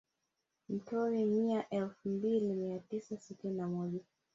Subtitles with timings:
[0.69, 3.99] Mtorwi mita elfu mbili mia tisa sitini na moja